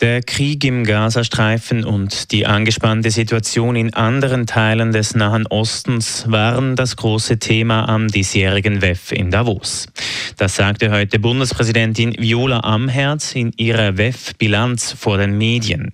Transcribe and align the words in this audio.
Der 0.00 0.22
Krieg 0.22 0.64
im 0.64 0.84
Gazastreifen 0.84 1.84
und 1.84 2.32
die 2.32 2.46
angespannte 2.46 3.10
Situation 3.10 3.76
in 3.76 3.92
anderen 3.92 4.46
Teilen 4.46 4.92
des 4.92 5.14
Nahen 5.14 5.46
Ostens 5.46 6.24
waren 6.26 6.74
das 6.74 6.96
große 6.96 7.38
Thema 7.38 7.86
am 7.86 8.08
diesjährigen 8.08 8.80
WEF 8.80 9.12
in 9.12 9.30
Davos. 9.30 9.88
Das 10.38 10.56
sagte 10.56 10.90
heute 10.90 11.18
Bundespräsidentin 11.18 12.14
Viola 12.18 12.60
Amherz 12.60 13.34
in 13.34 13.52
ihrer 13.58 13.98
WEF-Bilanz 13.98 14.92
vor 14.98 15.18
den 15.18 15.36
Medien. 15.36 15.92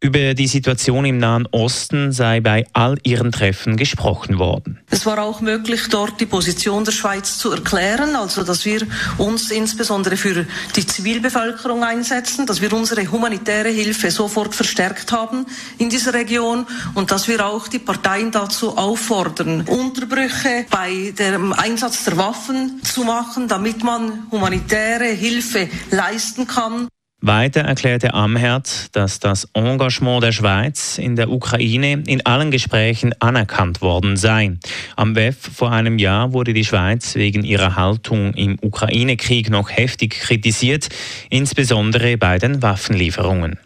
Über 0.00 0.32
die 0.32 0.46
Situation 0.46 1.04
im 1.04 1.18
Nahen 1.18 1.46
Osten 1.50 2.10
sei 2.10 2.40
bei 2.40 2.64
all 2.72 2.96
ihren 3.02 3.32
Treffen 3.32 3.76
gesprochen 3.76 4.38
worden. 4.38 4.78
Es 4.88 5.04
war 5.04 5.22
auch 5.22 5.42
möglich, 5.42 5.82
dort 5.90 6.18
die 6.22 6.26
Position 6.26 6.86
der 6.86 6.92
Schweiz 6.92 7.36
zu 7.36 7.52
erklären, 7.52 8.16
also 8.16 8.44
dass 8.44 8.64
wir 8.64 8.80
uns 9.18 9.50
insbesondere 9.50 10.16
für 10.16 10.46
die 10.74 10.86
Zivilbevölkerung 10.86 11.84
einsetzen, 11.84 12.46
dass 12.46 12.62
wir 12.62 12.72
unsere 12.72 13.10
humanitäre 13.10 13.41
Hilfe 13.50 14.10
sofort 14.10 14.54
verstärkt 14.54 15.12
haben 15.12 15.46
in 15.78 15.90
dieser 15.90 16.14
Region 16.14 16.66
und 16.94 17.10
dass 17.10 17.28
wir 17.28 17.44
auch 17.46 17.68
die 17.68 17.78
Parteien 17.78 18.30
dazu 18.30 18.76
auffordern, 18.76 19.62
Unterbrüche 19.62 20.66
bei 20.70 21.12
dem 21.18 21.52
Einsatz 21.52 22.04
der 22.04 22.16
Waffen 22.16 22.82
zu 22.84 23.04
machen, 23.04 23.48
damit 23.48 23.82
man 23.82 24.26
humanitäre 24.30 25.06
Hilfe 25.06 25.68
leisten 25.90 26.46
kann. 26.46 26.88
Weiter 27.24 27.60
erklärte 27.60 28.14
Amherd, 28.14 28.94
dass 28.96 29.20
das 29.20 29.48
Engagement 29.54 30.24
der 30.24 30.32
Schweiz 30.32 30.98
in 30.98 31.14
der 31.14 31.30
Ukraine 31.30 32.02
in 32.04 32.26
allen 32.26 32.50
Gesprächen 32.50 33.14
anerkannt 33.20 33.80
worden 33.80 34.16
sei. 34.16 34.58
Am 34.96 35.14
WEF 35.14 35.36
vor 35.36 35.70
einem 35.70 35.98
Jahr 35.98 36.32
wurde 36.32 36.52
die 36.52 36.64
Schweiz 36.64 37.14
wegen 37.14 37.44
ihrer 37.44 37.76
Haltung 37.76 38.34
im 38.34 38.58
Ukraine-Krieg 38.60 39.50
noch 39.50 39.70
heftig 39.70 40.18
kritisiert, 40.18 40.88
insbesondere 41.30 42.16
bei 42.16 42.38
den 42.38 42.60
Waffenlieferungen. 42.60 43.56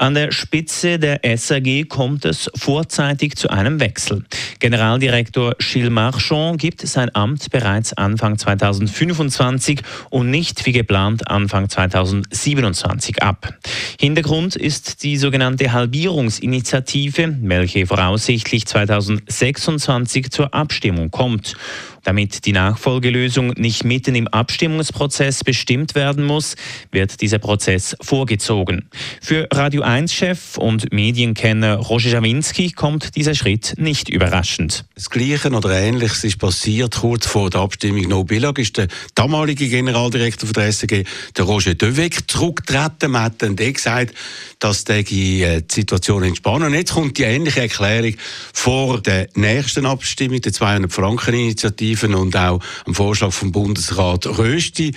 An 0.00 0.14
der 0.14 0.32
Spitze 0.32 0.98
der 0.98 1.20
SAG 1.36 1.86
kommt 1.86 2.24
es 2.24 2.50
vorzeitig 2.54 3.36
zu 3.36 3.50
einem 3.50 3.80
Wechsel. 3.80 4.24
Generaldirektor 4.58 5.56
Gilles 5.58 5.90
Marchand 5.90 6.58
gibt 6.58 6.80
sein 6.80 7.14
Amt 7.14 7.50
bereits 7.50 7.92
Anfang 7.92 8.38
2025 8.38 9.82
und 10.08 10.30
nicht 10.30 10.64
wie 10.64 10.72
geplant 10.72 11.28
Anfang 11.28 11.68
2027 11.68 13.22
ab. 13.22 13.52
Hintergrund 14.00 14.56
ist 14.56 15.02
die 15.02 15.18
sogenannte 15.18 15.70
Halbierungsinitiative, 15.70 17.36
welche 17.42 17.86
voraussichtlich 17.86 18.64
2026 18.66 20.30
zur 20.30 20.54
Abstimmung 20.54 21.10
kommt. 21.10 21.56
Damit 22.02 22.46
die 22.46 22.52
Nachfolgelösung 22.52 23.48
nicht 23.56 23.84
mitten 23.84 24.14
im 24.14 24.26
Abstimmungsprozess 24.26 25.44
bestimmt 25.44 25.94
werden 25.94 26.24
muss, 26.24 26.56
wird 26.90 27.20
dieser 27.20 27.38
Prozess 27.38 27.94
vorgezogen. 28.00 28.88
Für 29.20 29.46
Radio 29.52 29.82
1-Chef 29.90 30.56
und 30.56 30.92
Medienkenner 30.92 31.76
Roger 31.76 32.10
Jawinski 32.10 32.72
kommt 32.72 33.16
dieser 33.16 33.34
Schritt 33.34 33.74
nicht 33.76 34.08
überraschend. 34.08 34.84
Das 34.94 35.10
Gleiche 35.10 35.50
oder 35.50 35.70
Ähnliches 35.70 36.24
ist 36.24 36.38
passiert 36.38 36.96
kurz 36.96 37.26
vor 37.26 37.50
der 37.50 37.60
Abstimmung. 37.60 38.08
No 38.08 38.24
Billag 38.24 38.58
ist 38.58 38.76
der 38.76 38.88
damalige 39.14 39.68
Generaldirektor 39.68 40.50
der 40.50 40.68
SG, 40.68 41.04
der 41.36 41.44
Roger 41.44 41.74
Döweg, 41.74 42.30
zurückgetreten. 42.30 43.10
Man 43.10 43.22
hat 43.22 43.42
dann 43.42 43.56
gesagt, 43.56 44.14
dass 44.58 44.84
die 44.84 45.42
äh, 45.42 45.62
Situation 45.70 46.22
entspannen. 46.22 46.68
Und 46.68 46.74
jetzt 46.74 46.94
kommt 46.94 47.18
die 47.18 47.22
ähnliche 47.22 47.60
Erklärung 47.60 48.14
vor 48.52 49.00
der 49.00 49.28
nächsten 49.34 49.86
Abstimmung, 49.86 50.40
der 50.40 50.52
200-Franken-Initiative 50.52 51.70
Initiativen 51.70 52.14
und 52.14 52.36
auch 52.36 52.60
am 52.86 52.94
Vorschlag 52.94 53.32
vom 53.32 53.52
Bundesrat 53.52 54.26
Rösti. 54.26 54.92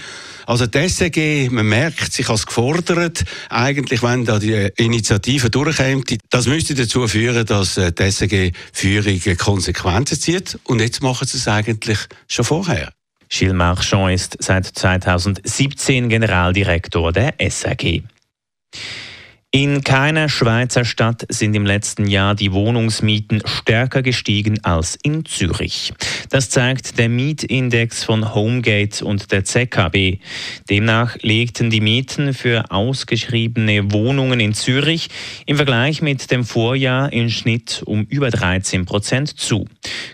Also 0.45 0.67
die 0.67 0.89
SEG, 0.89 1.52
man 1.52 1.67
merkt, 1.67 2.11
sich 2.11 2.30
als 2.30 2.45
gefordert, 2.45 3.23
eigentlich, 3.49 4.04
wenn 4.04 4.25
da 4.25 4.39
die 4.39 4.70
Initiative 4.86 5.49
durchkommt, 5.49 6.16
das 6.30 6.48
müsste 6.48 6.76
dazu 6.76 7.08
führen, 7.08 7.45
dass 7.45 7.77
äh, 7.77 7.92
die 7.92 8.11
SEG-Führung 8.11 9.38
Konsequenzen 9.38 10.20
zieht. 10.20 10.60
Und 10.64 10.82
jetzt 10.82 11.02
machen 11.02 11.27
sie 11.27 11.38
es 11.38 11.48
eigentlich 11.48 11.99
schon 12.27 12.45
vorher. 12.45 12.92
Gilles 13.30 13.54
Marchand 13.54 14.14
ist 14.14 14.38
seit 14.39 14.66
2017 14.66 16.10
Generaldirektor 16.10 17.11
der 17.11 17.33
SAG. 17.49 18.04
In 19.55 19.83
keiner 19.83 20.30
Schweizer 20.30 20.83
Stadt 20.83 21.27
sind 21.30 21.53
im 21.55 21.64
letzten 21.64 22.08
Jahr 22.08 22.33
die 22.33 22.53
Wohnungsmieten 22.53 23.43
stärker 23.45 24.02
gestiegen 24.02 24.58
als 24.64 24.97
in 25.03 25.25
Zürich. 25.25 25.93
Das 26.31 26.49
zeigt 26.49 26.97
der 26.97 27.08
Mietindex 27.08 28.03
von 28.03 28.33
Homegate 28.33 29.05
und 29.05 29.31
der 29.31 29.45
ZKB. 29.45 30.17
Demnach 30.71 31.17
legten 31.21 31.69
die 31.69 31.81
Mieten 31.81 32.33
für 32.33 32.71
ausgeschriebene 32.71 33.92
Wohnungen 33.92 34.39
in 34.39 34.55
Zürich 34.55 35.09
im 35.45 35.58
Vergleich 35.58 36.02
mit 36.02 36.31
dem 36.31 36.45
Vorjahr 36.45 37.13
im 37.13 37.30
Schnitt 37.30 37.83
um 37.86 38.05
über 38.05 38.31
13 38.31 38.86
Prozent 38.87 39.39
zu. 39.39 39.67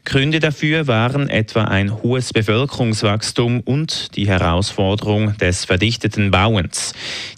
Gründe 0.09 0.39
dafür 0.39 0.87
waren 0.87 1.29
etwa 1.29 1.65
ein 1.65 2.01
hohes 2.01 2.33
Bevölkerungswachstum 2.33 3.59
und 3.59 4.15
die 4.15 4.27
Herausforderung 4.27 5.37
des 5.37 5.65
verdichteten 5.65 6.31
Bauens. 6.31 6.93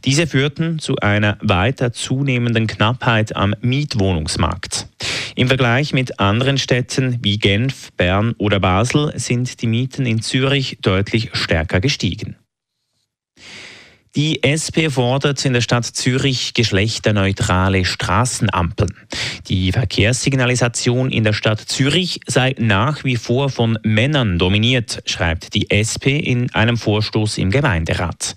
Diese 0.06 0.26
führten 0.26 0.80
zu 0.80 0.96
einer 0.96 1.38
weiter 1.42 1.92
zunehmenden 1.92 2.68
Knappheit 2.68 3.36
am 3.36 3.54
Mietwohnungsmarkt. 3.60 4.88
Im 5.36 5.50
Vergleich 5.50 5.92
mit 5.92 6.22
anderen 6.22 6.58
Städten 6.58 7.20
wie 7.22 7.40
Genf, 7.40 7.92
Bern 7.98 8.36
oder 8.38 8.62
Basel 8.62 9.12
sind 9.16 9.62
die 9.62 9.68
Mieten 9.68 10.06
in 10.06 10.22
Zürich 10.22 10.78
deutlich 10.82 11.32
stärker 11.34 11.82
gestiegen. 11.82 12.38
Die 14.18 14.44
SP 14.44 14.92
fordert 14.92 15.46
in 15.46 15.54
der 15.54 15.62
Stadt 15.62 15.86
Zürich 15.86 16.54
geschlechterneutrale 16.54 17.86
Straßenampeln. 17.86 18.94
Die 19.48 19.72
Verkehrssignalisation 19.72 21.12
in 21.12 21.24
der 21.24 21.32
Stadt 21.32 21.62
Zürich 21.62 22.20
sei 22.28 22.54
nach 22.60 23.06
wie 23.06 23.16
vor 23.16 23.50
von 23.50 23.80
Männern 23.84 24.38
dominiert, 24.38 25.02
schreibt 25.06 25.54
die 25.54 25.72
SP 25.72 26.20
in 26.20 26.54
einem 26.54 26.76
Vorstoß 26.76 27.38
im 27.38 27.52
Gemeinderat. 27.52 28.36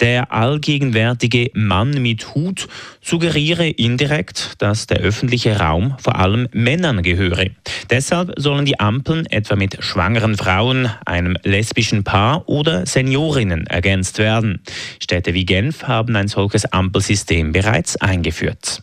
Der 0.00 0.32
allgegenwärtige 0.32 1.50
Mann 1.54 2.02
mit 2.02 2.34
Hut 2.34 2.68
suggeriere 3.00 3.68
indirekt, 3.68 4.54
dass 4.58 4.86
der 4.86 4.98
öffentliche 4.98 5.58
Raum 5.58 5.94
vor 5.98 6.16
allem 6.16 6.48
Männern 6.52 7.02
gehöre. 7.02 7.50
Deshalb 7.90 8.32
sollen 8.36 8.66
die 8.66 8.78
Ampeln 8.78 9.26
etwa 9.26 9.56
mit 9.56 9.78
schwangeren 9.80 10.36
Frauen, 10.36 10.90
einem 11.04 11.36
lesbischen 11.42 12.04
Paar 12.04 12.48
oder 12.48 12.86
Seniorinnen 12.86 13.66
ergänzt 13.66 14.18
werden. 14.18 14.62
Städte 15.00 15.34
wie 15.34 15.46
Genf 15.46 15.84
haben 15.84 16.16
ein 16.16 16.28
solches 16.28 16.66
Ampelsystem 16.72 17.52
bereits 17.52 17.96
eingeführt. 17.96 18.82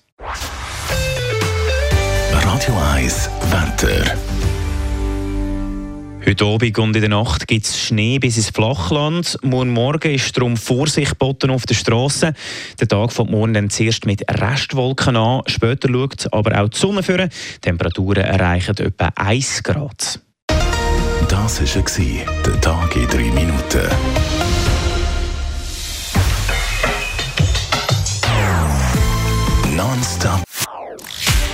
Radio 2.32 2.78
1 2.96 3.30
Wetter. 3.52 4.33
Heute 6.26 6.46
Abend 6.46 6.80
und 6.80 6.96
in 6.96 7.02
der 7.02 7.10
Nacht 7.10 7.50
gibt 7.50 7.66
es 7.66 7.78
Schnee 7.78 8.18
bis 8.18 8.38
ins 8.38 8.50
Flachland. 8.50 9.38
Morgen 9.42 9.72
Morgen 9.74 10.14
ist 10.14 10.38
darum 10.38 10.56
Vorsicht 10.56 11.12
geboten 11.12 11.50
auf 11.50 11.66
der 11.66 11.76
Straße. 11.76 12.34
Der 12.80 12.88
Tag 12.88 13.12
fängt 13.12 13.30
morgen 13.30 13.54
dann 13.54 13.70
zuerst 13.70 14.06
mit 14.06 14.24
Restwolken 14.32 15.18
an. 15.18 15.42
Später 15.48 15.90
schaut 15.90 16.32
aber 16.32 16.62
auch 16.62 16.70
die 16.70 16.78
Sonne 16.78 17.04
vor. 17.04 17.28
Temperaturen 17.60 18.24
erreichen 18.24 18.78
etwa 18.78 19.10
1 19.16 19.64
Grad. 19.64 20.22
Das 21.28 21.60
war 21.60 22.44
der 22.46 22.62
Tag 22.62 22.96
in 22.96 23.08
3 23.08 23.18
Minuten. 23.18 24.63